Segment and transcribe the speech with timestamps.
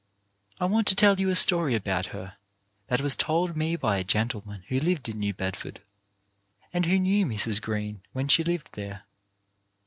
[0.59, 2.35] I want to tell you a story about her
[2.87, 5.79] that was told me by a gentleman who lived in New Bedford,
[6.73, 7.61] and who knew Mrs.
[7.61, 9.03] Green when she lived there.